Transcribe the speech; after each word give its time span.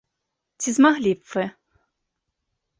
Ці 0.63 0.69
змаглі 0.77 1.13
б 1.19 1.31
вы? 1.35 1.45